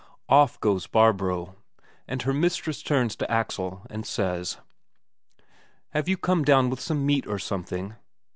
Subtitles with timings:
[0.29, 1.57] Off goes Barbro.
[2.07, 4.57] And her mistress turns to Axel and says:
[5.89, 7.93] "Have you come down with some meat, or something?"